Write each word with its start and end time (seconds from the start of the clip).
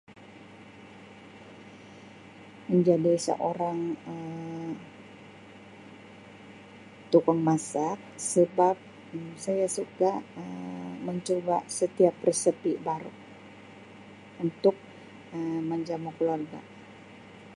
"Menjadi 2.69 3.13
seorang 3.27 3.79
Um 4.13 4.69
tukang 7.13 7.39
masak 7.49 7.97
sebab 8.31 8.75
Um 9.13 9.29
saya 9.43 9.67
suka 9.77 10.11
Um 10.41 10.91
mencuba 11.07 11.57
""secret"" 11.77 12.15
resepi 12.27 12.71
baru 12.87 13.11
untuk 14.43 14.73
Um 15.37 15.61
menjamu 15.71 16.09
keluarga." 16.17 16.57